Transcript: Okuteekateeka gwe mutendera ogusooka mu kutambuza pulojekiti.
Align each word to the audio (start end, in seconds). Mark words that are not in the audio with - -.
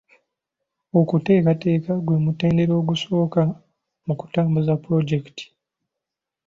Okuteekateeka 0.99 1.91
gwe 2.05 2.17
mutendera 2.25 2.73
ogusooka 2.81 3.41
mu 4.05 4.13
kutambuza 4.19 4.71
pulojekiti. 4.83 5.45